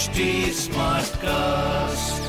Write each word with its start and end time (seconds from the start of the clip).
HD 0.00 0.24
Smartcast. 0.56 2.20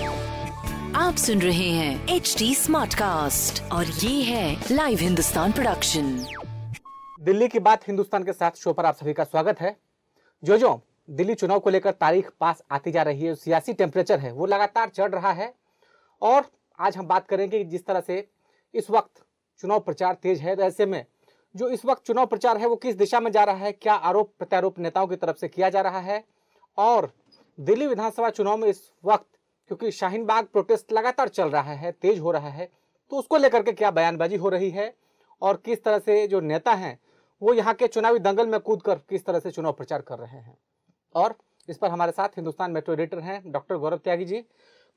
आप 0.95 1.15
सुन 1.17 1.41
रहे 1.41 1.69
हैं 1.69 2.07
एच 2.07 2.35
डी 2.39 2.55
स्मार्ट 2.55 2.93
कास्ट 2.93 3.71
और 3.71 3.85
ये 3.85 4.23
है 4.23 4.65
लाइव 4.71 4.99
हिंदुस्तान 4.99 5.51
प्रोडक्शन 5.51 6.25
दिल्ली 7.21 7.47
की 7.47 7.59
बात 7.59 7.87
हिंदुस्तान 7.87 8.23
के 8.23 8.33
साथ 8.33 8.51
शो 8.51 8.73
पर 8.73 8.85
आप 8.85 8.95
सभी 8.95 9.13
का 9.13 9.23
स्वागत 9.23 9.61
है। 9.61 9.75
जो 10.43 10.57
जो 10.57 10.81
दिल्ली 11.09 11.35
चुनाव 11.35 11.59
को 11.59 11.69
लेकर 11.69 11.91
तारीख 11.91 12.31
पास 12.39 12.63
आती 12.71 12.91
जा 12.91 13.03
रही 13.03 13.25
है 13.25 13.35
सियासी 13.35 13.73
टेम्परेचर 13.73 14.19
है 14.19 14.31
वो 14.31 14.45
लगातार 14.45 14.89
चढ़ 14.89 15.11
रहा 15.11 15.31
है। 15.31 15.53
और 16.21 16.45
आज 16.79 16.97
हम 16.97 17.07
बात 17.07 17.27
करेंगे 17.27 17.57
कि 17.57 17.69
जिस 17.69 17.85
तरह 17.85 18.01
से 18.01 18.27
इस 18.73 18.89
वक्त 18.89 19.23
चुनाव 19.59 19.79
प्रचार 19.79 20.13
तेज 20.13 20.41
है 20.41 20.55
तो 20.55 20.63
ऐसे 20.63 20.85
में 20.85 21.05
जो 21.55 21.69
इस 21.69 21.85
वक्त 21.85 22.05
चुनाव 22.05 22.25
प्रचार 22.25 22.57
है 22.57 22.67
वो 22.67 22.75
किस 22.75 22.95
दिशा 22.95 23.19
में 23.19 23.31
जा 23.31 23.43
रहा 23.43 23.55
है 23.55 23.71
क्या 23.71 23.93
आरोप 23.93 24.33
प्रत्यारोप 24.39 24.79
नेताओं 24.79 25.07
की 25.07 25.15
तरफ़ 25.15 25.37
से 25.37 25.47
किया 25.47 25.69
जा 25.69 25.81
रहा 25.81 25.99
है? 25.99 26.23
और 26.77 27.20
दिल्ली 27.57 27.87
विधानसभा 27.87 28.29
चुनाव 28.29 28.57
में 28.57 28.67
इस 28.67 28.91
वक्त 29.03 29.27
क्योंकि 29.71 29.91
शाहीन 29.91 30.25
बाग 30.25 30.45
प्रोटेस्ट 30.45 30.91
लगातार 30.93 31.29
चल 31.29 31.49
रहा 31.49 31.73
है 31.73 31.91
तेज 31.91 32.19
हो 32.19 32.31
रहा 32.31 32.49
है 32.49 32.69
तो 33.11 33.17
उसको 33.17 33.37
लेकर 33.37 33.63
के 33.63 33.71
क्या 33.71 33.91
बयानबाजी 33.91 34.35
हो 34.35 34.49
रही 34.49 34.69
है? 34.71 34.93
और 35.41 35.61
किस 35.65 35.83
तरह 35.83 35.99
से 35.99 36.27
जो 36.27 36.39
नेता 36.41 36.73
हैं 36.73 36.97
वो 37.41 37.53
यहाँ 37.53 37.73
के 37.73 37.87
चुनावी 37.87 38.19
दंगल 38.19 38.47
में 38.47 38.59
कूद 38.59 38.81
कर 38.81 38.95
किस 39.09 39.25
तरह 39.25 39.39
से 39.39 39.51
चुनाव 39.51 39.73
प्रचार 39.73 40.01
कर 40.01 40.19
रहे 40.19 40.37
हैं? 40.37 40.57
और 41.15 41.35
इस 41.69 41.77
पर 41.77 41.89
हमारे 41.89 42.11
साथ 42.11 42.37
हिंदुस्तान 42.37 42.71
मेट्रो 42.71 42.93
एडिटर 42.93 43.19
हैं 43.19 43.41
डॉक्टर 43.51 43.77
गौरव 43.77 43.97
त्यागी 43.97 44.25
जी। 44.25 44.43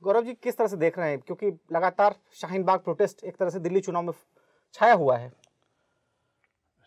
गौरव 0.02 0.24
जी 0.24 0.34
किस 0.34 0.56
तरह 0.56 0.68
से 0.68 0.76
देख 0.76 0.98
रहे 0.98 1.10
हैं? 1.10 1.18
क्योंकि 1.18 1.50
लगातार 1.72 2.14
शाहीन 2.34 2.64
बाग 2.64 2.80
प्रोटेस्ट 2.80 3.24
एक 3.24 3.36
तरह 3.36 3.50
से 3.50 3.60
दिल्ली 3.60 3.80
चुनाव 3.80 4.02
में 4.02 4.12
छाया 4.74 4.94
हुआ 4.94 5.16
है। 5.16 5.32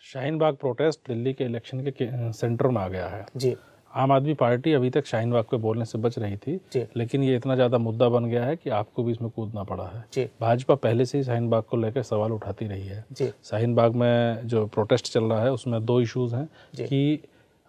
शाहीन 0.03 0.37
बाग 0.37 0.55
प्रोटेस्ट 0.55 1.07
दिल्ली 1.07 1.33
के 1.33 1.43
इलेक्शन 1.43 1.83
के 1.83 1.91
के 1.91 2.31
सेंटर 2.33 2.67
में 2.67 2.81
आ 2.81 2.87
गया 2.87 3.07
है। 3.07 3.25
जी। 3.35 3.55
आम 3.97 4.11
आदमी 4.11 4.33
पार्टी 4.33 4.73
अभी 4.73 4.89
तक 4.89 5.05
शाहीन 5.05 5.31
बाग 5.31 5.43
पे 5.51 5.57
बोलने 5.57 5.85
से 5.85 5.97
बच 5.97 6.17
रही 6.19 6.35
थी 6.37 6.59
लेकिन 6.97 7.23
ये 7.23 7.35
इतना 7.35 7.55
ज़्यादा 7.55 7.77
मुद्दा 7.77 8.09
बन 8.09 8.25
गया 8.25 8.43
है 8.45 8.55
कि 8.55 8.69
आपको 8.71 9.03
भी 9.03 9.11
इसमें 9.11 9.29
कूदना 9.35 9.63
पड़ा 9.63 9.83
है। 9.85 10.25
भाजपा 10.41 10.75
पहले 10.75 11.05
से 11.05 11.17
ही 11.17 11.23
शाहीन 11.23 11.49
बाग 11.49 11.63
को 11.63 11.77
लेकर 11.77 12.03
सवाल 12.03 12.31
उठाती 12.31 12.67
रही 12.67 12.87
है। 12.87 13.33
शाहीन 13.43 13.75
बाग 13.75 13.95
में 13.95 14.47
जो 14.47 14.65
प्रोटेस्ट 14.67 15.11
चल 15.13 15.23
रहा 15.23 15.41
है 15.43 15.51
उसमें 15.51 15.83
दो 15.85 15.99
इश्यूज़ 16.01 16.35
हैं 16.35 16.47
कि 16.77 17.19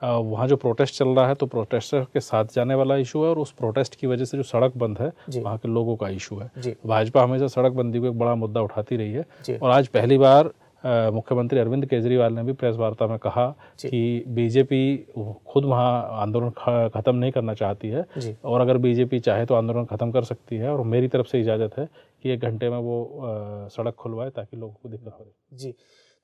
वहाँ 0.03 0.47
जो 0.49 0.57
प्रोटेस्ट 0.57 0.95
चल 0.95 1.09
रहा 1.09 1.29
है 1.29 1.35
तो 1.35 1.47
प्रोटेस्टर 1.47 2.07
के 2.13 2.21
साथ 2.21 2.55
जाने 2.55 2.75
वाला 2.75 2.97
इशू 2.97 3.23
है 3.23 3.31
और 3.31 3.39
उस 3.39 3.53
प्रोटेस्ट 3.53 3.95
की 3.95 4.07
वजह 4.07 4.25
से 4.25 4.37
जो 4.37 4.43
सड़क 4.45 4.77
बंद 4.77 4.99
है 5.01 5.13
वहाँ 5.33 5.57
के 5.59 5.69
लोगों 5.69 5.97
का 5.97 6.09
इशू 6.11 6.37
है। 6.37 6.75
भाजपा 6.87 7.23
हमेशा 7.23 7.47
सड़क 7.49 7.73
बंदी 7.73 7.99
को 7.99 8.07
एक 8.07 8.19
बड़ा 8.19 8.35
मुद्दा 8.37 8.61
उठाती 8.61 8.97
रही 8.97 9.13
है। 9.13 9.59
और 9.59 9.71
आज 9.71 9.89
पहली 9.89 10.19
बार 10.19 10.53
मुख्यमंत्री 10.85 11.59
अरविंद 11.59 11.87
केजरीवाल 11.87 12.33
ने 12.33 12.43
भी 12.43 12.53
प्रेस 12.55 12.77
वार्ता 12.77 13.07
में 13.07 13.19
कहा 13.19 13.47
कि 13.83 14.25
बीजेपी 14.31 14.97
खुद 15.49 15.65
वहाँ 15.65 16.21
आंदोलन 16.21 16.51
खत्म 16.91 17.15
नहीं 17.17 17.33
करना 17.33 17.55
चाहती 17.55 17.89
है। 17.89 18.37
और 18.45 18.61
अगर 18.61 18.79
बीजेपी 18.79 19.19
चाहे 19.21 19.47
तो 19.47 19.55
आंदोलन 19.55 19.85
खत्म 19.87 20.11
कर 20.13 20.25
सकती 20.25 20.57
है 20.57 20.71
और 20.71 20.85
मेरी 20.87 21.09
तरफ़ 21.09 21.27
से 21.27 21.41
इजाज़त 21.41 21.79
है 21.79 21.89
कि 22.25 22.31
एक 22.31 22.41
घंटे 22.41 22.71
में 22.71 22.79
वो 22.79 23.69
सड़क 23.73 23.95
खुलवाए 23.95 24.31
ताकि 24.31 24.57
लोगों 24.57 24.75
को 24.75 24.89
दिक्कत 24.89 25.17
हो 25.21 25.33
जी। 25.53 25.75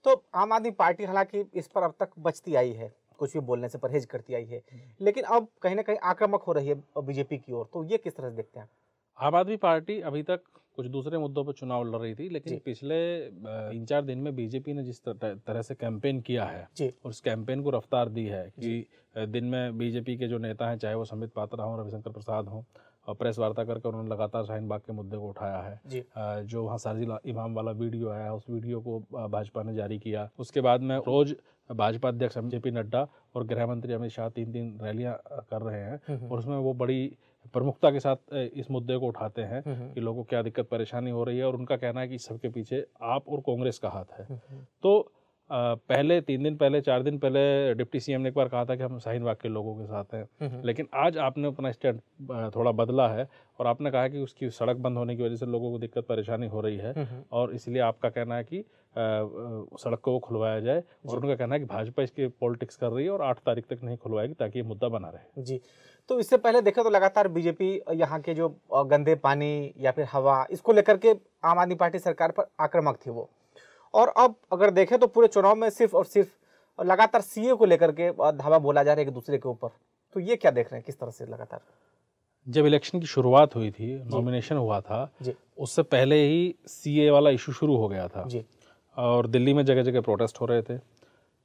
तो 0.04 0.22
आम 0.34 0.52
आदमी 0.52 0.70
पार्टी 0.72 1.04
हालाँकि 1.04 1.44
इस 1.54 1.68
पर 1.68 1.82
अब 1.82 1.94
तक 2.00 2.08
बचती 2.20 2.54
आई 2.54 2.72
है 2.72 2.92
कुछ 3.18 3.32
भी 3.32 3.40
बोलने 3.42 3.68
से 3.68 3.78
परहेज 3.78 4.04
करती 4.04 4.34
आई 4.34 4.44
है। 4.44 4.62
लेकिन 5.00 5.24
अब 5.24 5.46
कहीं 5.62 5.76
ना 5.76 5.82
कहीं 5.82 5.96
आक्रामक 6.04 6.42
हो 6.42 6.52
रही 6.52 6.68
है 6.68 6.74
बीजेपी 6.98 7.36
की 7.38 7.52
ओर 7.52 7.68
तो 7.74 7.84
ये 7.84 7.98
किस 7.98 8.16
तरह 8.16 8.30
से 8.30 8.36
देखते 8.36 8.60
हैं 8.60 8.68
आम 9.18 9.34
आदमी 9.34 9.56
पार्टी 9.58 10.00
अभी 10.02 10.22
तक 10.22 10.40
कुछ 10.76 10.86
दूसरे 10.86 11.18
मुद्दों 11.18 11.44
पर 11.44 11.52
चुनाव 11.52 11.84
लड़ 11.84 12.00
रही 12.02 12.14
थी 12.14 12.28
लेकिन 12.28 12.60
पिछले 12.64 12.96
तीन 13.30 13.84
चार 13.84 14.02
दिन 14.02 14.18
में 14.18 14.34
बीजेपी 14.36 14.72
ने 14.72 14.84
जिस 14.84 15.00
तरह 15.08 15.62
से 15.62 15.74
कैंपेन 15.74 16.20
किया 16.20 16.44
है 16.44 16.62
और 16.80 17.10
उस 17.10 17.20
कैंपेन 17.20 17.62
को 17.62 17.70
रफ्तार 17.70 18.08
दी 18.08 18.26
है 18.26 18.44
कि 18.58 18.86
दिन 19.28 19.44
में 19.44 19.78
बीजेपी 19.78 20.16
के 20.16 20.28
जो 20.28 20.38
नेता 20.38 20.68
हैं 20.68 20.78
चाहे 20.78 20.94
वो 20.94 21.04
संबित 21.04 21.32
पात्रा 21.32 21.64
हों 21.64 21.78
रविशंकर 21.80 22.10
प्रसाद 22.10 22.48
हों 22.48 22.62
और 23.08 23.14
प्रेस 23.14 23.38
वार्ता 23.38 23.64
करके 23.64 23.88
उन्होंने 23.88 24.10
लगातार 24.10 24.44
शाहीन 24.44 24.68
बाग 24.68 24.80
के 24.80 24.92
मुद्दे 24.92 25.16
को 25.16 25.28
उठाया 25.28 25.58
है। 25.58 25.80
जो। 26.44 26.62
वहाँ 26.64 26.78
सारजिल 26.78 27.16
इमाम 27.26 27.54
वाला 27.54 27.70
वीडियो 27.72 28.08
आया 28.10 28.32
उस 28.34 28.44
वीडियो 28.50 28.80
को 28.80 28.98
भाजपा 29.28 29.62
ने 29.62 29.74
जारी 29.74 29.98
किया। 29.98 30.28
उसके 30.38 30.60
बाद 30.60 30.80
में 30.80 30.96
रोज 30.98 31.34
भाजपा 31.70 32.08
अध्यक्ष 32.08 32.38
जे 32.38 32.58
पी 32.58 32.70
नड्डा 32.70 33.06
और 33.34 33.44
गृह 33.46 33.66
मंत्री 33.66 33.92
अमित 33.92 34.10
शाह 34.10 34.28
तीन 34.28 34.52
तीन 34.52 34.78
रैलियाँ 34.82 35.14
कर 35.50 35.62
रहे 35.62 35.80
हैं 35.80 36.18
और 36.28 36.38
उसमें 36.38 36.56
वो 36.56 36.72
बड़ी 36.74 37.16
प्रमुखता 37.52 37.90
के 37.90 38.00
साथ 38.00 38.16
इस 38.34 38.70
मुद्दे 38.70 38.96
को 38.96 39.06
उठाते 39.06 39.42
हैं 39.42 39.62
कि 39.94 40.00
लोगों 40.00 40.22
को 40.22 40.28
क्या 40.28 40.42
दिक्कत 40.42 40.68
परेशानी 40.68 41.10
हो 41.10 41.24
रही 41.24 41.38
है 41.38 41.44
और 41.44 41.56
उनका 41.56 41.76
कहना 41.76 42.00
है 42.00 42.08
कि 42.08 42.18
सबके 42.18 42.48
पीछे 42.48 42.86
आप 43.02 43.28
और 43.28 43.40
कांग्रेस 43.40 43.78
का 43.78 43.88
हाथ 43.88 44.18
है। 44.20 44.26
तो 44.82 44.98
अ, 44.98 45.13
पहले 45.54 46.20
तीन 46.20 46.42
दिन 46.42 46.56
पहले 46.56 46.80
चार 46.80 47.02
दिन 47.02 47.18
पहले 47.18 47.74
डिप्टी 47.74 48.00
सीएम 48.00 48.20
ने 48.20 48.28
एक 48.28 48.34
बार 48.34 48.48
कहा 48.48 48.64
था 48.64 48.76
कि 48.76 48.82
हम 48.82 48.98
शाहीन 48.98 49.24
बाग 49.24 49.36
के 49.36 49.48
लोगों 49.48 49.74
के 49.74 49.84
साथ 49.86 50.14
हैं। 50.14 50.62
लेकिन 50.64 50.88
आज 50.96 51.18
आपने 51.20 51.48
अपना 51.48 51.72
स्टैंड 51.72 52.00
थोड़ा 52.56 52.72
बदला 52.74 53.08
है 53.08 53.28
और 53.58 53.66
आपने 53.66 53.90
कहा 53.90 54.08
कि 54.08 54.20
उसकी 54.20 54.50
सड़क 54.52 54.76
बंद 54.78 54.98
होने 54.98 55.16
की 55.16 55.22
वजह 55.22 55.36
से 55.36 55.46
लोगों 55.46 55.70
को 55.72 55.78
दिक्कत 55.78 56.06
परेशानी 56.08 56.46
हो 56.46 56.60
रही 56.60 56.76
है 56.76 57.22
और 57.32 57.54
इसलिए 57.54 57.82
आपका 57.82 58.08
कहना 58.10 58.36
है 58.36 58.44
कि 58.44 58.64
सड़क 58.96 60.00
को 60.02 60.12
वो 60.12 60.18
खुलवाया 60.18 60.58
जाए 60.60 60.82
और 61.06 61.16
उनका 61.16 61.34
कहना 61.34 61.54
है 61.54 61.60
कि 61.60 61.66
भाजपा 61.66 62.02
इसकी 62.02 62.26
पॉलिटिक्स 62.40 62.76
कर 62.76 62.88
रही 62.88 63.04
है 63.04 63.10
और 63.10 63.22
आठ 63.22 63.38
तारीख 63.46 63.66
तक 63.70 63.82
नहीं 63.84 63.96
खुलवाएगी 63.96 64.34
ताकि 64.34 64.58
ये 64.58 64.64
मुद्दा 64.64 64.88
बना 64.88 65.08
रहे। 65.08 65.42
जी 65.42 65.60
तो 66.10 66.18
इससे 66.20 66.36
पहले 66.38 66.60
देखें 66.62 66.82
तो 66.84 66.90
लगातार 66.90 67.28
बीजेपी 67.28 67.70
यहाँ 67.94 68.20
के 68.20 68.34
जो 68.34 68.48
गंदे 68.72 69.14
पानी 69.16 69.72
या 69.78 69.90
फिर 69.90 70.06
हवा 70.12 70.44
इसको 70.50 70.72
लेकर 70.72 70.96
के 70.96 71.14
आम 71.44 71.58
आदमी 71.58 71.74
पार्टी 71.76 71.98
सरकार 72.00 72.30
पर 72.30 72.46
आक्रामक 72.60 72.98
थी 73.06 73.10
वो। 73.10 73.28
और 73.94 74.08
अब 74.16 74.34
अगर 74.52 74.70
देखें 74.70 74.98
तो 74.98 75.06
पूरे 75.06 75.28
चुनाव 75.28 75.54
में 75.56 75.68
सिर्फ़ 75.70 75.96
और 75.96 76.04
सिर्फ़ 76.04 76.82
लगातार 76.84 77.20
सीए 77.20 77.54
को 77.54 77.64
लेकर 77.64 77.92
के 77.92 78.10
धावा 78.32 78.58
बोला 78.58 78.82
जा 78.82 78.92
रहा 78.92 79.00
है 79.00 79.06
एक 79.08 79.14
दूसरे 79.14 79.38
के 79.38 79.48
ऊपर। 79.48 79.68
तो 80.16 80.20
ये 80.20 80.36
क्या 80.36 80.50
देख 80.50 80.66
रहे 80.66 80.78
हैं 80.78 80.84
किस 80.86 80.98
तरह 80.98 81.10
से 81.10 81.26
लगातार? 81.26 81.60
जब 82.46 82.66
इलेक्शन 82.66 83.00
की 83.00 83.06
शुरुआत 83.06 83.54
हुई 83.56 83.70
थी 83.70 83.94
नॉमिनेशन 84.04 84.56
हुआ 84.56 84.80
था 84.80 85.10
उससे 85.58 85.82
पहले 85.84 86.16
ही 86.26 86.54
सीए 86.66 87.08
वाला 87.10 87.30
इशू 87.30 87.52
शुरू 87.52 87.76
हो 87.76 87.88
गया 87.88 88.08
था। 88.08 88.28
और 88.96 89.26
दिल्ली 89.26 89.54
में 89.54 89.64
जगह 89.64 89.82
जगह 89.82 90.00
प्रोटेस्ट 90.00 90.40
हो 90.40 90.46
रहे 90.46 90.62
थे। 90.62 90.78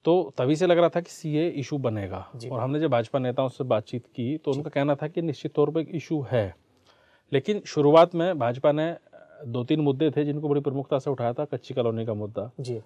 तो 0.06 0.34
तभी 0.38 0.56
से 0.56 0.68
लग 0.68 0.78
रहा 0.78 0.90
था 0.90 1.02
कि 1.02 1.12
सीए 1.12 1.48
इशू 1.50 1.78
बनेगा। 1.78 2.28
और 2.52 2.60
हमने 2.60 2.80
जब 2.80 2.92
भाजपा 2.92 3.20
नेताओं 3.20 3.50
से 3.50 3.64
बातचीत 3.64 4.06
की 4.06 4.38
तो 4.38 4.52
उनका 4.52 4.70
कहना 4.70 4.96
था 4.96 5.08
कि 5.08 5.22
निश्चित 5.22 5.54
तौर 5.54 5.70
पर 5.70 5.80
इशू 5.80 6.22
है। 6.32 6.56
लेकिन 7.32 7.62
शुरुआत 7.68 8.16
में 8.16 8.38
भाजपा 8.40 8.72
ने 8.72 8.92
दो 9.40 9.64
तीन 9.64 9.82
मुद्दे 9.82 10.10
थे 10.12 10.26
जिनको 10.26 10.50
बड़ी 10.50 10.62
प्रमुखता 10.62 11.00
से 11.00 11.10
उठाया 11.10 11.34
था 11.34 11.46
कच्ची 11.46 11.74
कॉलोनी 11.74 12.06
का 12.06 12.14
मुद्दा 12.14 12.50
जी। 12.60 12.82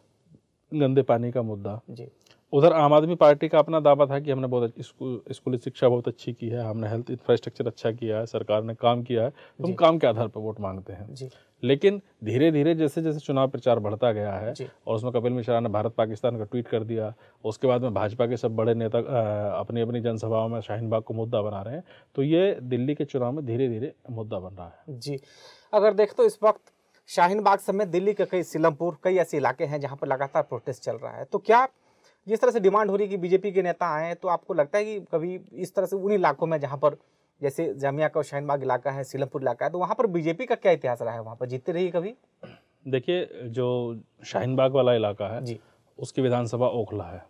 गंदे 0.71 1.01
पानी 1.03 1.31
का 1.31 1.41
मुद्दा। 1.41 1.79
जी। 1.89 2.07
उधर 2.53 2.73
आम 2.73 2.93
आदमी 2.93 3.15
पार्टी 3.15 3.47
का 3.49 3.59
अपना 3.59 3.79
दावा 3.79 4.05
था 4.05 4.19
कि 4.19 4.31
हमने 4.31 4.47
बहुत 4.47 4.73
स्कूल 4.79 5.57
शिक्षा 5.57 5.87
बहुत 5.89 6.07
अच्छी 6.07 6.33
की 6.33 6.49
है 6.49 6.63
हमने 6.63 6.87
हेल्थ 6.89 7.09
इंफ्रास्ट्रक्चर 7.11 7.67
अच्छा 7.67 7.91
किया 7.91 8.17
है 8.17 8.25
सरकार 8.25 8.63
ने 8.63 8.73
काम 8.75 9.01
किया 9.03 9.23
है 9.23 9.29
तो 9.29 9.67
हम 9.67 9.73
काम 9.73 9.97
के 9.97 10.07
आधार 10.07 10.27
पर 10.27 10.41
वोट 10.41 10.59
मांगते 10.59 10.93
हैं। 10.93 11.13
जी। 11.13 11.29
लेकिन 11.63 12.01
धीरे 12.23 12.51
धीरे 12.51 12.73
जैसे 12.75 13.01
जैसे 13.01 13.19
चुनाव 13.19 13.49
प्रचार 13.49 13.79
बढ़ता 13.79 14.11
गया 14.11 14.33
है 14.33 14.53
और 14.87 14.95
उसमें 14.95 15.11
कपिल 15.13 15.33
मिश्रा 15.33 15.59
ने 15.59 15.69
भारत 15.69 15.93
पाकिस्तान 15.97 16.37
का 16.37 16.43
ट्वीट 16.43 16.67
कर 16.67 16.83
दिया 16.83 17.13
उसके 17.45 17.67
बाद 17.67 17.81
में 17.81 17.93
भाजपा 17.93 18.25
के 18.27 18.37
सब 18.37 18.55
बड़े 18.55 18.73
नेता 18.73 18.99
अपनी 19.59 19.81
अपनी 19.81 20.01
जनसभाओं 20.01 20.49
में 20.49 20.59
शाहीन 20.61 20.89
बाग 20.89 21.01
को 21.01 21.13
मुद्दा 21.13 21.41
बना 21.41 21.61
रहे 21.61 21.75
हैं 21.75 21.83
तो 22.15 22.23
ये 22.23 22.57
दिल्ली 22.63 22.95
के 22.95 23.05
चुनाव 23.05 23.31
में 23.31 23.45
धीरे 23.45 23.69
धीरे 23.69 23.93
मुद्दा 24.11 24.39
बन 24.39 24.55
रहा 24.55 24.67
है। 24.67 24.99
जी। 24.99 25.19
अगर 25.73 25.93
देख 25.93 26.13
तो 26.13 26.25
इस 26.25 26.37
वक्त 26.43 26.71
शाहीन 27.09 27.39
बाग 27.43 27.59
समेत 27.59 27.87
दिल्ली 27.87 28.13
के 28.13 28.25
कई 28.25 28.43
सिलमपुर 28.43 28.97
कई 29.03 29.15
ऐसे 29.17 29.37
इलाके 29.37 29.65
हैं 29.65 29.79
जहाँ 29.81 29.97
पर 29.97 30.07
लगातार 30.07 30.43
प्रोटेस्ट 30.43 30.83
चल 30.83 30.95
रहा 30.95 31.11
है। 31.11 31.25
तो 31.25 31.37
क्या 31.39 31.67
जिस 32.27 32.41
तरह 32.41 32.51
से 32.51 32.59
डिमांड 32.59 32.89
हो 32.89 32.95
रही 32.95 33.05
है 33.05 33.09
कि 33.09 33.17
बीजेपी 33.17 33.51
के 33.51 33.61
नेता 33.61 33.87
आए 33.95 34.13
तो 34.15 34.27
आपको 34.27 34.53
लगता 34.53 34.77
है 34.77 34.85
कि 34.85 34.99
कभी 35.11 35.39
इस 35.53 35.73
तरह 35.75 35.85
से 35.85 35.95
उन 35.95 36.11
इलाकों 36.11 36.47
में 36.47 36.59
जहाँ 36.59 36.77
पर 36.77 36.97
जैसे 37.41 37.73
जामिया 37.75 38.07
का 38.07 38.21
शाहीन 38.21 38.47
बाग 38.47 38.63
इलाका 38.63 38.91
है 38.91 39.03
सिलमपुर 39.03 39.41
इलाका 39.41 39.65
है 39.65 39.71
तो 39.71 39.79
वहाँ 39.79 39.95
पर 39.95 40.07
बीजेपी 40.07 40.45
का 40.45 40.55
क्या 40.55 40.71
इतिहास 40.71 41.01
रहा 41.01 41.13
है 41.13 41.21
वहाँ 41.21 41.35
पर? 41.35 41.45
जीतती 41.45 41.71
रही 41.71 41.89
कभी। 41.91 42.15
देखिए 42.87 43.49
जो 43.49 43.67
शाहीन 44.25 44.55
बाग 44.55 44.73
वाला 44.73 44.93
इलाका 44.93 45.27
है 45.27 45.43
जी। 45.45 45.59
उसकी 45.99 46.21
विधानसभा 46.21 46.67
ओखला 46.67 47.03
है। 47.03 47.21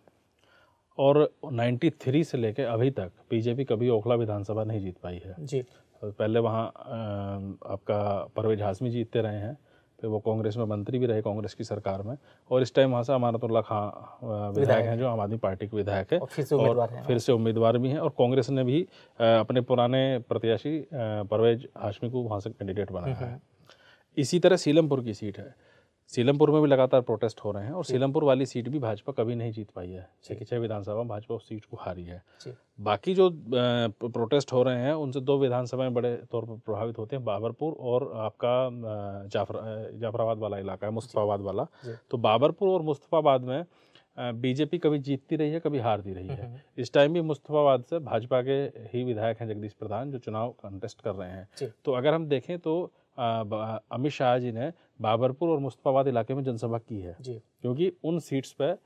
और 0.98 1.28
93 1.52 2.22
से 2.24 2.38
लेकर 2.38 2.64
अभी 2.64 2.90
तक 2.90 3.12
बीजेपी 3.30 3.64
कभी 3.64 3.88
ओखला 3.88 4.14
विधानसभा 4.14 4.64
नहीं 4.64 4.80
जीत 4.80 4.96
पाई 5.02 5.20
है। 5.24 5.34
जी। 5.40 5.64
पहले 6.02 6.40
वहाँ 6.40 6.66
आपका 6.66 8.02
परवेज 8.36 8.62
हाशमी 8.62 8.90
जीतते 8.90 9.20
रहे 9.20 9.38
हैं 9.38 9.56
फिर 9.98 10.10
वो 10.10 10.18
कांग्रेस 10.20 10.56
में 10.56 10.64
मंत्री 10.64 10.98
भी 10.98 11.06
रहे 11.06 11.22
कांग्रेस 11.22 11.54
की 11.54 11.64
सरकार 11.64 12.02
में 12.02 12.16
और 12.50 12.62
इस 12.62 12.74
टाइम 12.74 12.90
वहाँ 12.90 13.02
से 13.02 13.12
अमानतुल्ला 13.12 13.60
खां 13.60 14.50
विधायक 14.52 14.86
हैं 14.86 14.98
जो 14.98 15.06
आम 15.08 15.20
आदमी 15.20 15.36
पार्टी 15.36 15.66
के 15.66 15.76
विधायक 15.76 16.12
है। 16.12 16.18
और 16.18 16.26
फिर 16.26 16.44
से 16.44 16.54
उम्मीदवार 16.54 16.90
हैं। 16.90 17.04
फिर 17.04 17.18
से 17.18 17.32
उम्मीदवार 17.32 17.78
भी 17.78 17.88
हैं 17.88 17.98
और 17.98 18.10
कांग्रेस 18.10 18.50
ने 18.50 18.64
भी 18.64 18.82
अपने 19.20 19.60
पुराने 19.60 20.18
प्रत्याशी 20.28 20.78
परवेज 20.92 21.68
हाशमी 21.76 22.10
को 22.10 22.22
वहाँ 22.22 22.40
से 22.40 22.50
कैंडिडेट 22.50 22.92
बनाया 22.92 23.14
है। 23.14 23.40
इसी 24.16 24.38
तरह 24.38 24.56
सीलमपुर 24.56 25.02
की 25.04 25.14
सीट 25.14 25.38
है। 25.38 25.54
सीलमपुर 26.12 26.50
में 26.50 26.60
भी 26.62 26.68
लगातार 26.68 27.00
प्रोटेस्ट 27.00 27.40
हो 27.40 27.50
रहे 27.52 27.64
हैं 27.64 27.72
और 27.72 27.84
सीलमपुर 27.84 28.24
वाली 28.24 28.46
सीट 28.46 28.68
भी 28.68 28.78
भाजपा 28.78 29.12
कभी 29.12 29.34
नहीं 29.34 29.52
जीत 29.52 29.70
पाई 29.70 29.90
है। 29.90 30.08
छः 30.24 30.34
की 30.34 30.44
छः 30.44 30.58
विधानसभा 30.58 30.94
में 30.94 31.08
भाजपा 31.08 31.34
उस 31.34 31.48
सीट 31.48 31.64
को 31.64 31.76
हारी 31.76 32.04
है। 32.04 32.22
बाकी 32.80 33.14
जो 33.14 33.30
प्रोटेस्ट 33.44 34.52
हो 34.52 34.62
रहे 34.62 34.82
हैं 34.82 34.92
उनसे 34.94 35.20
दो 35.22 35.38
विधानसभाएँ 35.38 35.90
बड़े 35.92 36.14
तौर 36.32 36.44
पर 36.44 36.56
प्रभावित 36.56 36.98
होते 36.98 37.16
हैं 37.16 37.24
बाबरपुर 37.24 37.76
और 37.82 38.10
आपका 38.16 38.54
जाफ़र 39.28 39.90
जाफराबाद 39.94 40.38
वाला 40.38 40.58
इलाका 40.58 40.86
है 40.86 40.92
मुस्तफ़ाबाद 40.92 41.40
वाला। 41.40 41.66
तो 42.10 42.18
बाबरपुर 42.18 42.68
और 42.68 42.82
मुस्तफ़ाबाद 42.82 43.44
में 43.44 43.64
बीजेपी 44.40 44.78
कभी 44.78 44.98
जीतती 45.00 45.36
रही 45.36 45.50
है 45.50 45.60
कभी 45.60 45.78
हारती 45.78 46.12
रही 46.12 46.28
है। 46.28 46.64
इस 46.78 46.92
टाइम 46.92 47.12
भी 47.12 47.20
मुस्तफ़ाबाद 47.22 47.84
से 47.84 47.98
भाजपा 48.00 48.42
के 48.42 48.62
ही 48.90 49.04
विधायक 49.04 49.40
हैं 49.40 49.48
जगदीश 49.48 49.72
प्रधान 49.72 50.10
जो 50.10 50.18
चुनाव 50.18 50.50
कंटेस्ट 50.60 51.00
कर 51.00 51.14
रहे 51.14 51.30
हैं। 51.30 51.72
तो 51.84 51.92
अगर 51.92 52.14
हम 52.14 52.26
देखें 52.28 52.58
तो 52.58 52.92
अमित 53.16 54.12
शाह 54.12 54.38
जी 54.38 54.52
ने 54.52 54.72
बाबरपुर 55.00 55.48
और 55.48 55.58
मुस्तफ़ाबाद 55.58 56.08
इलाके 56.08 56.34
में 56.34 56.42
जनसभा 56.44 56.78
की 56.78 57.00
है। 57.00 57.16
जी। 57.20 57.40
क्योंकि 57.62 57.92
उन 58.04 58.18
सीट्स 58.20 58.52
पर 58.52 58.76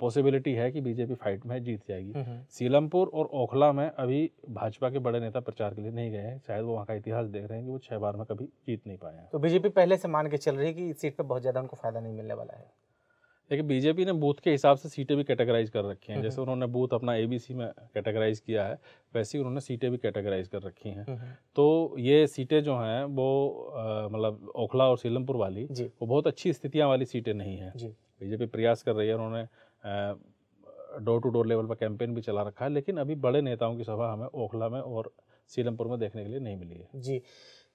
पॉसिबिलिटी 0.00 0.52
है 0.52 0.70
कि 0.70 0.80
बीजेपी 0.80 1.14
फाइट 1.14 1.44
में 1.46 1.62
जीत 1.64 1.86
जाएगी। 1.88 2.12
हम्म, 2.12 2.42
सीलमपुर 2.50 3.10
और 3.14 3.26
ओखला 3.34 3.70
में 3.72 3.86
अभी 3.88 4.30
भाजपा 4.50 4.90
के 4.90 4.98
बड़े 4.98 5.20
नेता 5.20 5.40
प्रचार 5.40 5.74
के 5.74 5.82
लिए 5.82 5.90
नहीं 5.90 6.10
गए 6.10 6.18
हैं। 6.18 6.38
शायद 6.38 6.64
वो 6.64 6.72
वहाँ 6.72 6.84
का 6.86 6.94
इतिहास 6.94 7.26
देख 7.26 7.44
रहे 7.44 7.58
हैं 7.58 7.66
कि 7.66 7.72
वो 7.72 7.78
छह 7.78 7.98
बार 7.98 8.16
में 8.16 8.24
कभी 8.26 8.44
जीत 8.66 8.86
नहीं 8.86 8.98
पाए 8.98 9.14
हैं। 9.14 9.28
तो 9.32 9.38
बीजेपी 9.38 9.68
पहले 9.70 9.96
से 9.96 10.08
मान 10.08 10.28
के 10.30 10.36
चल 10.36 10.56
रही 10.56 10.66
है 10.66 10.72
कि 10.74 10.88
इस 10.88 11.00
सीट 11.00 11.16
पर 11.16 11.24
बहुत 11.24 11.42
ज़्यादा 11.42 11.60
उनको 11.60 11.76
फ़ायदा 11.76 12.00
नहीं 12.00 12.12
मिलने 12.12 12.34
वाला 12.34 12.58
है? 12.58 12.70
लेकिन 13.50 13.66
बीजेपी 13.66 14.04
ने 14.04 14.12
बूथ 14.14 14.34
के 14.44 14.50
हिसाब 14.50 14.76
से 14.76 14.88
सीटें 14.88 15.16
भी 15.16 15.24
कैटेगराइज 15.24 15.70
कर 15.70 15.84
रखी 15.84 16.12
हैं। 16.12 16.22
जैसे 16.22 16.40
उन्होंने 16.40 16.66
बूथ 16.68 16.94
अपना 16.94 17.14
एबीसी 17.16 17.54
में 17.54 17.66
कैटेगराइज 17.94 18.40
किया 18.40 18.66
है 18.66 18.78
वैसे 19.14 19.36
ही 19.38 19.40
उन्होंने 19.40 19.60
सीटें 19.60 19.90
भी 19.90 19.98
कैटेगराइज 19.98 20.48
कर 20.48 20.62
रखी 20.62 20.88
हैं। 20.88 21.04
हम्म, 21.04 21.32
तो 21.56 21.96
ये 21.98 22.26
सीटें 22.26 22.62
जो 22.62 22.76
हैं 22.78 23.04
वो 23.04 23.28
मतलब 24.12 24.52
ओखला 24.56 24.88
और 24.90 24.98
सीलमपुर 24.98 25.36
वाली 25.36 25.64
वो 25.64 26.06
बहुत 26.06 26.26
अच्छी 26.26 26.52
स्थितियाँ 26.52 26.88
वाली 26.88 27.04
सीटें 27.06 27.32
नहीं 27.34 27.56
हैं। 27.58 27.72
बीजेपी 28.20 28.46
प्रयास 28.48 28.82
कर 28.82 28.94
रही 28.94 29.08
है 29.08 29.14
उन्होंने 29.14 29.44
डोर 31.00 31.20
टू 31.20 31.28
डोर 31.30 31.46
लेवल 31.46 31.66
पर 31.66 31.74
कैंपेन 31.76 32.14
भी 32.14 32.20
चला 32.20 32.42
रखा 32.42 32.64
है 32.64 32.70
लेकिन 32.70 32.96
अभी 32.98 33.14
बड़े 33.16 33.40
नेताओं 33.42 33.76
की 33.76 33.84
सभा 33.84 34.12
हमें 34.12 34.26
ओखला 34.26 34.68
में 34.68 34.80
और 34.80 35.10
सीलमपुर 35.50 35.88
में 35.88 35.98
देखने 35.98 36.22
के 36.24 36.30
लिए 36.30 36.40
नहीं 36.40 36.56
मिली 36.56 36.74
है। 36.74 37.00
जी 37.00 37.20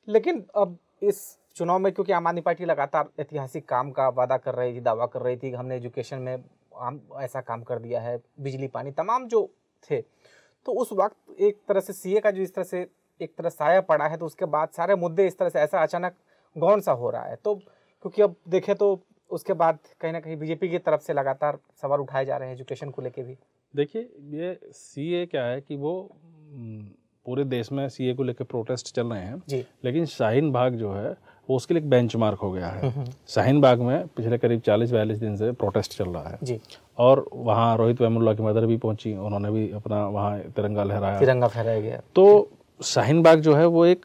लेकिन 0.07 0.44
अब 0.56 0.77
इस 1.04 1.22
चुनाव 1.56 1.80
में 1.80 1.92
क्योंकि 1.94 2.12
आम 2.12 2.28
आदमी 2.28 2.42
पार्टी 2.42 2.66
लगातार 2.66 3.10
ऐतिहासिक 3.19 3.68
काम 3.69 3.92
का 3.92 4.07
वादा 4.10 4.38
कर 4.38 4.56
रही 4.56 4.74
थी 4.75 4.80
दावा 4.80 5.06
कर 5.06 5.22
रही 5.22 5.38
थी 5.38 5.50
कि 5.50 5.56
हमने 5.56 5.75
एजुकेशन 5.75 6.18
में 6.18 6.44
आम 6.78 7.00
ऐसा 7.22 7.42
काम 7.42 7.62
कर 7.63 7.80
दिया 7.80 8.00
है 8.02 8.18
बिजली 8.40 8.68
पानी 8.68 8.92
तमाम 8.92 9.28
जो 9.28 9.50
थे। 9.84 10.02
तो 10.02 10.72
उस 10.72 10.90
वक्त 10.94 11.42
एक 11.42 11.57
तरह 11.68 11.80
से 11.80 11.94
सीए 11.94 12.19
का 12.19 12.31
जो 12.31 12.42
इस 12.42 12.54
तरह 12.56 12.63
से 12.63 12.86
एक 13.22 13.36
तरह 13.38 13.50
साया 13.50 13.81
पड़ा 13.81 14.07
है 14.07 14.18
तो 14.18 14.25
उसके 14.25 14.46
बाद 14.46 14.69
सारे 14.69 14.96
मुद्दे 14.96 15.28
इस 15.28 15.38
तरह 15.38 15.50
से 15.50 15.60
ऐसा 15.60 15.84
अचानक 15.84 16.16
गौन 16.56 16.81
सा 16.81 16.92
हो 16.92 17.10
रहा 17.10 17.24
है। 17.24 17.36
तो 17.36 17.56
क्योंकि 17.56 18.22
अब 18.22 18.36
देखें 18.50 18.75
तो 18.75 19.00
उसके 19.31 19.54
बाद 19.54 19.80
कहीं 20.01 20.13
ना 20.13 20.19
कहीं 20.19 20.38
बीजेपी 20.38 20.69
की 20.69 20.78
तरफ़ 20.80 21.01
से 21.01 21.13
लगातार 21.13 21.58
सवाल 21.81 22.00
उठाए 22.00 22.25
जा 22.25 22.38
रहे 22.38 22.50
हैं 22.50 22.56
एजुकेशन 22.56 22.90
को 22.90 23.01
लेके 23.01 23.24
भी। 23.24 23.38
देखिए 23.74 24.01
ये 24.31 24.58
सीए 24.74 25.25
क्या 25.25 25.44
है 25.44 25.62
कि 25.62 25.75
वो 25.75 25.96
हम्म, 26.01 26.86
पूरे 27.25 27.44
देश 27.44 27.72
में 27.72 27.88
सीए 27.90 28.13
को 28.13 28.24
लेकर 28.24 28.46
प्रोटेस्ट 28.46 28.94
चल 28.96 29.08
रहे 29.08 29.24
हैं। 29.24 29.42
जी। 29.48 29.66
लेकिन 29.86 30.06
शाहीन 30.06 30.51
बाग 30.51 30.75
जो 30.75 30.92
है 30.94 31.16
वो 31.50 31.56
उसके 31.56 31.74
लिए 31.74 31.84
एक 31.84 31.90
बेंचमार्क 31.90 32.40
हो 32.40 32.52
गया 32.52 32.68
है। 32.68 33.06
शाहीन 33.28 33.62
बाग 33.62 33.82
में 33.82 34.08
पिछले 34.08 34.38
करीब 34.38 34.62
40-42 34.62 35.20
दिन 35.20 35.36
से 35.36 35.52
प्रोटेस्ट 35.54 35.98
चल 35.98 36.10
रहा 36.10 36.30
है। 36.30 36.38
जी। 36.44 36.60
और 36.98 37.26
वहाँ 37.34 37.76
रोहित 37.78 38.02
वेमुल्ला 38.02 38.34
की 38.34 38.44
मदर 38.44 38.66
भी 38.66 38.78
पहुँची 38.78 39.14
उन्होंने 39.16 39.52
भी 39.52 39.70
अपना 39.72 40.06
वहाँ 40.08 40.38
तिरंगा 40.40 40.84
लहराया। 40.84 41.20
तिरंगा 41.20 41.48
फहराया 41.48 41.82
गया। 41.82 42.02
तो 42.16 42.50
शाहीन 42.80 43.22
बाग 43.24 43.40
जो 43.40 43.54
है 43.56 43.66
वो 43.66 43.86
एक 43.86 44.02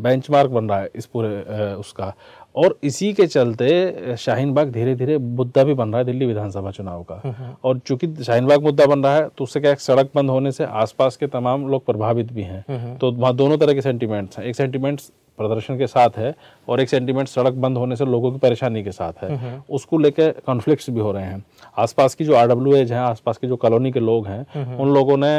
बेंचमार्क 0.00 0.50
बन 0.50 0.68
रहा 0.68 0.78
है 0.80 0.90
इस 0.94 1.06
पूरे 1.06 1.28
उसका। 1.74 2.12
और 2.54 2.78
इसी 2.84 3.12
के 3.12 3.26
चलते 3.26 4.16
शाहीन 4.18 4.52
बाग 4.54 4.70
धीरे 4.72 4.94
धीरे 4.94 5.16
मुद्दा 5.18 5.64
भी 5.64 5.74
बन 5.74 5.88
रहा 5.88 5.98
है 5.98 6.04
दिल्ली 6.04 6.26
विधानसभा 6.26 6.70
चुनाव 6.70 7.02
का। 7.02 7.56
और 7.64 7.78
चूँकि 7.78 8.14
शाहीन 8.24 8.46
बाग 8.46 8.62
मुद्दा 8.62 8.86
बन 8.86 9.02
रहा 9.04 9.14
है 9.14 9.28
तो 9.28 9.44
उससे 9.44 9.60
क्या 9.60 9.74
सड़क 9.80 10.10
बंद 10.14 10.30
होने 10.30 10.52
से 10.52 10.64
आसपास 10.64 11.16
के 11.16 11.26
तमाम 11.28 11.68
लोग 11.68 11.84
प्रभावित 11.86 12.32
भी 12.32 12.42
हैं। 12.42 12.96
तो 12.98 13.12
वहाँ 13.12 13.34
दोनों 13.36 13.58
तरह 13.58 13.74
के 13.74 13.82
सेंटिमेंट्स 13.82 14.38
हैं। 14.38 14.46
एक 14.46 14.56
सेंटिमेंट्स 14.56 15.12
प्रदर्शन 15.38 15.78
के 15.78 15.86
साथ 15.86 16.18
है 16.18 16.34
और 16.68 16.80
एक 16.80 16.88
सेंटिमेंट 16.88 17.28
सड़क 17.28 17.52
बंद 17.54 17.76
होने 17.76 17.96
से 17.96 18.04
लोगों 18.06 18.30
की 18.32 18.38
परेशानी 18.38 18.82
के 18.84 18.92
साथ 18.92 19.22
है। 19.22 19.62
उसको 19.70 19.98
लेकर 19.98 20.30
कॉन्फ्लिक्ट्स 20.46 20.90
भी 20.90 21.00
हो 21.00 21.12
रहे 21.12 21.24
हैं। 21.24 21.44
आसपास 21.78 22.14
की 22.14 22.24
जो 22.24 22.34
आर 22.36 22.48
डब्ल्यू 22.48 22.74
एज 22.76 22.92
हैं 22.92 23.00
आसपास 23.00 23.38
की 23.38 23.46
जो 23.46 23.56
कॉलोनी 23.56 23.92
के 23.92 24.00
लोग 24.00 24.26
हैं 24.26 24.76
उन 24.76 24.94
लोगों 24.94 25.16
ने 25.18 25.34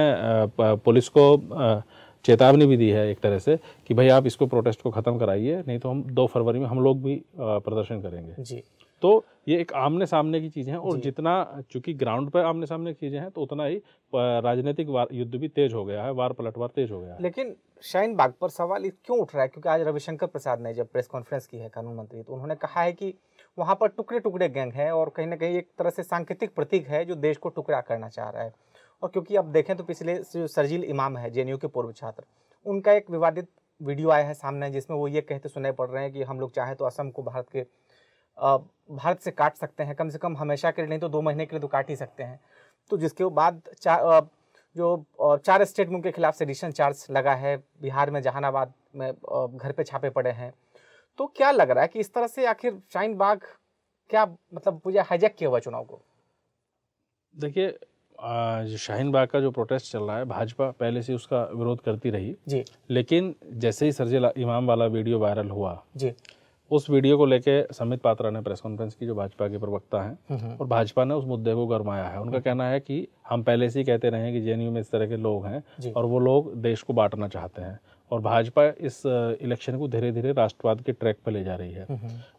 पुलिस 0.59 1.09
को 1.09 1.35
चेतावनी 2.25 2.65
भी 2.65 2.77
दी 2.77 2.89
है 2.89 3.07
एक 3.09 3.19
तरह 3.19 3.39
से 3.39 3.57
कि 3.87 3.93
भाई 3.93 4.09
आप 4.09 4.25
इसको 4.25 4.45
प्रोटेस्ट 4.47 4.81
को 4.81 4.91
ख़त्म 4.91 5.17
कराइए 5.17 5.63
नहीं 5.67 5.79
तो 5.79 5.89
हम 5.89 6.03
दो 6.11 6.25
फरवरी 6.27 6.59
में 6.59 6.67
हम 6.67 6.79
लोग 6.79 7.01
भी 7.03 7.23
प्रदर्शन 7.37 8.01
करेंगे। 8.01 8.35
जी। 8.39 8.63
तो 9.01 9.23
ये 9.47 9.59
एक 9.61 9.73
आमने 9.75 10.05
सामने 10.05 10.39
की 10.41 10.49
चीज़ें 10.49 10.71
हैं 10.73 10.79
और 10.79 10.99
जितना 10.99 11.61
चूँकि 11.71 11.93
ग्राउंड 11.93 12.29
पर 12.31 12.45
आमने 12.45 12.65
सामने 12.65 12.93
की 12.93 12.99
चीज़ें 12.99 13.19
हैं 13.19 13.29
तो 13.31 13.41
उतना 13.41 13.65
ही 13.65 13.75
राजनीतिक 14.13 14.87
युद्ध 15.13 15.35
भी 15.35 15.47
तेज 15.49 15.73
हो 15.73 15.83
गया 15.85 16.03
है 16.03 16.11
वार 16.13 16.33
पलटवार 16.33 16.69
तेज 16.75 16.91
हो 16.91 16.99
गया 17.01 17.13
है। 17.13 17.21
लेकिन 17.21 17.55
शाहीन 17.83 18.15
बाग 18.15 18.33
पर 18.41 18.49
सवाल 18.49 18.85
इस 18.85 18.93
क्यों 19.05 19.19
उठ 19.19 19.35
रहा 19.35 19.43
है? 19.43 19.47
क्योंकि 19.47 19.69
आज 19.69 19.81
रविशंकर 19.81 20.27
प्रसाद 20.27 20.61
ने 20.61 20.73
जब 20.73 20.87
प्रेस 20.87 21.07
कॉन्फ्रेंस 21.07 21.47
की 21.47 21.57
है 21.57 21.69
कानून 21.69 21.95
मंत्री 21.95 22.23
तो 22.23 22.33
उन्होंने 22.33 22.55
कहा 22.55 22.81
है 22.81 22.93
कि 22.93 23.13
वहाँ 23.57 23.75
पर 23.75 23.87
टुकड़े 23.87 24.19
टुकड़े 24.19 24.49
गैंग 24.49 24.71
है 24.73 24.91
और 24.91 25.09
कहीं 25.15 25.27
ना 25.27 25.35
कहीं 25.35 25.57
एक 25.57 25.67
तरह 25.79 25.89
से 25.89 26.03
सांकेतिक 26.03 26.55
प्रतीक 26.55 26.87
है 26.87 27.03
जो 27.05 27.15
देश 27.17 27.37
को 27.37 27.49
टुकड़ा 27.49 27.81
करना 27.81 28.09
चाह 28.09 28.29
रहा 28.29 28.43
है। 28.43 28.53
और 29.03 29.09
क्योंकि 29.09 29.35
अब 29.35 29.51
देखें 29.51 29.75
तो 29.75 29.83
पिछले 29.83 30.15
जो 30.25 30.47
सरजील 30.47 30.83
इमाम 30.85 31.17
है 31.17 31.29
जेएनयू 31.31 31.57
के 31.57 31.67
पूर्व 31.67 31.91
छात्र। 31.93 32.23
उनका 32.65 32.93
एक 32.93 33.09
विवादित 33.11 33.47
वीडियो 33.81 34.09
आया 34.09 34.25
है 34.25 34.33
सामने, 34.33 34.69
जिसमें 34.71 34.97
वो 34.97 35.07
ये 35.07 35.21
कहते 35.21 35.49
सुनाई 35.49 35.71
पड़ 35.73 35.89
रहे 35.89 36.03
हैं 36.03 36.11
कि 36.13 36.23
हम 36.23 36.39
लोग 36.39 36.51
चाहे 36.53 36.75
तो 36.75 36.85
असम 36.85 37.09
को 37.09 37.23
भारत 37.23 37.49
के 37.55 37.65
भारत 38.37 39.19
से 39.19 39.31
काट 39.31 39.55
सकते 39.55 39.83
हैं, 39.83 39.95
कम 39.95 40.09
से 40.09 40.17
कम 40.17 40.35
हमेशा 40.37 40.71
के 40.71 40.81
लिए 40.81 40.89
नहीं 40.89 40.99
तो 40.99 41.09
दो 41.09 41.21
महीने 41.21 41.45
के 41.45 41.55
लिए 41.55 41.61
तो 41.61 41.67
काट 41.67 41.89
ही 41.89 41.95
सकते 41.95 42.23
हैं। 42.23 42.39
तो 42.91 42.97
जिसके 42.97 43.25
बाद 43.25 43.61
चार 43.75 44.27
जो 44.75 45.05
चार 45.19 45.63
स्टेट 45.65 45.89
में 45.89 45.95
उनके 45.95 46.11
खिलाफ 46.11 46.35
सेडिशन 46.35 46.71
चार्ज 46.71 47.05
लगा 47.09 47.33
है, 47.33 47.55
बिहार 47.81 48.11
में, 48.11 48.21
जहानाबाद 48.21 48.73
में 48.95 49.11
घर 49.11 49.71
पे 49.71 49.83
छापे 49.83 50.09
पड़े 50.09 50.31
हैं। 50.31 50.51
तो 51.19 51.25
क्या 51.27 51.51
लग 51.51 51.69
रहा 51.71 51.81
है 51.81 51.87
कि 51.87 51.99
इस 51.99 52.13
तरह 52.13 52.27
से 52.27 52.45
आखिर 52.45 52.81
शाहीन 52.93 53.15
बाग 53.17 53.43
क्या 54.09 54.25
मतलब 54.25 54.79
पूजा 54.79 55.03
हाईजैक 55.03 55.35
किया 55.35 55.49
हुआ 55.49 55.59
चुनाव 55.59 55.83
को? 55.83 56.01
देखिए 57.35 57.77
शाहीन 58.77 59.11
बाग 59.11 59.27
का 59.27 59.39
जो 59.39 59.51
प्रोटेस्ट 59.51 59.91
चल 59.91 59.99
रहा 59.99 60.17
है 60.17 60.25
भाजपा 60.25 60.69
पहले 60.71 61.01
से 61.01 61.13
उसका 61.13 61.43
विरोध 61.53 61.81
करती 61.81 62.09
रही। 62.09 62.35
जी। 62.47 62.63
लेकिन 62.89 63.33
जैसे 63.55 63.85
ही 63.85 63.91
सरजील 63.91 64.29
इमाम 64.37 64.67
वाला 64.67 64.85
वीडियो 64.87 65.19
वायरल 65.19 65.49
हुआ 65.49 65.81
जी। 65.97 66.13
उस 66.71 66.89
वीडियो 66.89 67.17
को 67.17 67.25
लेके 67.25 67.61
समित 67.73 68.01
पात्रा 68.01 68.29
ने 68.29 68.41
प्रेस 68.41 68.61
कॉन्फ्रेंस 68.61 68.95
की 68.95 69.05
जो 69.05 69.15
भाजपा 69.15 69.47
के 69.47 69.57
प्रवक्ता 69.57 70.01
हैं 70.01 70.57
और 70.57 70.67
भाजपा 70.67 71.03
ने 71.03 71.13
उस 71.13 71.25
मुद्दे 71.25 71.53
को 71.53 71.65
गरमाया 71.67 72.05
है। 72.05 72.21
उनका 72.21 72.39
कहना 72.39 72.69
है 72.69 72.79
कि 72.79 73.07
हम 73.29 73.43
पहले 73.43 73.69
से 73.69 73.79
ही 73.79 73.85
कहते 73.85 74.09
रहे 74.09 74.21
हैं 74.21 74.33
कि 74.33 74.41
जेएनयू 74.41 74.71
में 74.71 74.79
इस 74.81 74.89
तरह 74.91 75.07
के 75.07 75.17
लोग 75.17 75.45
हैं 75.45 75.91
और 75.93 76.05
वो 76.05 76.19
लोग 76.19 76.53
देश 76.61 76.81
को 76.81 76.93
बांटना 76.93 77.27
चाहते 77.27 77.61
हैं 77.61 77.79
और 78.11 78.21
भाजपा 78.21 78.65
इस 78.65 79.01
इलेक्शन 79.05 79.77
को 79.77 79.87
धीरे 79.87 80.11
धीरे 80.11 80.31
राष्ट्रवाद 80.33 80.81
के 80.81 80.91
ट्रैक 80.91 81.17
पर 81.25 81.31
ले 81.31 81.43
जा 81.43 81.55
रही 81.55 81.71
है। 81.71 81.87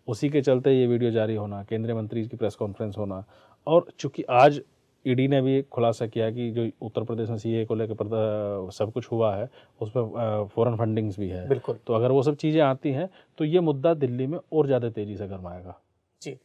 उसी 0.08 0.28
के 0.28 0.42
चलते 0.42 0.72
ये 0.72 0.86
वीडियो 0.86 1.10
जारी 1.10 1.34
होना 1.34 1.62
केंद्रीय 1.62 1.96
मंत्री 1.96 2.26
की 2.26 2.36
प्रेस 2.36 2.54
कॉन्फ्रेंस 2.54 2.98
होना 2.98 3.24
और 3.66 3.86
चूँकि 3.98 4.22
आज 4.22 4.60
ईडी 5.06 5.26
ने 5.28 5.40
भी 5.42 5.60
खुलासा 5.64 6.06
किया 6.06 6.30
कि 6.30 6.50
जो 6.50 6.66
उत्तर 6.82 7.04
प्रदेश 7.04 7.28
में 7.30 7.36
सीए 7.38 7.64
को 7.64 7.74
लेकर 7.74 8.70
सब 8.72 8.92
कुछ 8.92 9.10
हुआ 9.10 9.34
है 9.36 9.48
उसमें 9.80 10.46
फॉरेन 10.54 10.76
फंडिंग्स 10.76 11.18
भी 11.18 11.28
है। 11.28 11.46
बिल्कुल। 11.48 11.78
तो 11.86 11.94
अगर 11.94 12.12
वो 12.12 12.22
सब 12.22 12.36
चीज़ें 12.36 12.60
आती 12.62 12.92
हैं 12.92 13.08
तो 13.38 13.44
ये 13.44 13.60
मुद्दा 13.62 13.94
दिल्ली 13.96 14.26
में 14.26 14.38
और 14.52 14.66
ज़्यादा 14.66 14.90
तेज़ी 14.90 15.16
से 15.16 15.26
गर्माएगा। 15.28 15.78
जी। 16.22 16.36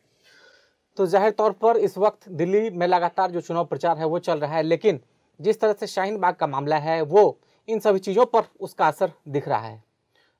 तो 0.98 1.06
ज़ाहिर 1.08 1.32
तौर 1.32 1.52
पर 1.54 1.78
इस 1.80 1.98
वक्त 1.98 2.30
दिल्ली 2.32 2.70
में 2.70 2.88
लगातार 2.88 3.32
जो 3.32 3.42
चुनाव 3.42 3.66
प्रचार 3.66 3.98
है 3.98 4.06
वो 4.06 4.20
चल 4.22 4.40
रहा 4.40 4.56
है 4.56 4.64
लेकिन 4.64 5.00
जिस 5.40 5.60
तरह 5.62 5.74
से 5.74 5.88
शाहीन 5.88 6.18
बाग 6.20 6.36
का 6.36 6.48
मामला 6.48 6.78
है 6.80 7.02
वो 7.04 7.38
इन 7.68 7.80
सभी 7.80 8.00
चीज़ों 8.00 8.26
पर 8.26 8.44
उसका 8.60 8.88
असर 8.88 9.12
दिख 9.30 9.48
रहा 9.48 9.60
है। 9.60 9.84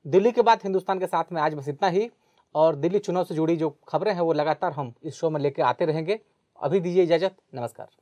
दिल्ली 0.06 0.32
के 0.32 0.42
बाद 0.42 0.60
हिंदुस्तान 0.64 0.98
के 0.98 1.06
साथ 1.06 1.32
में 1.32 1.40
आज 1.42 1.54
बस 1.54 1.68
इतना 1.68 1.88
ही 1.88 2.08
और 2.54 2.76
दिल्ली 2.76 2.98
चुनाव 3.00 3.24
से 3.24 3.34
जुड़ी 3.34 3.56
जो 3.56 3.70
खबरें 3.88 4.12
हैं 4.12 4.20
वो 4.20 4.32
लगातार 4.34 4.72
हम 4.72 4.92
इस 5.02 5.14
शो 5.14 5.30
में 5.30 5.40
लेकर 5.40 5.62
आते 5.64 5.84
रहेंगे। 5.84 6.18
अभी 6.58 6.80
दीजिए 6.80 7.02
इजाज़त। 7.02 7.36
नमस्कार। 7.54 8.01